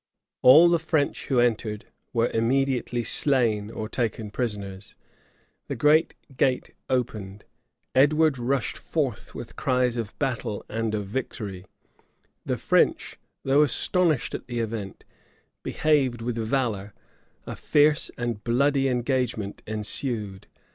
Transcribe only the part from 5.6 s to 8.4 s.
the great gate opened: Edward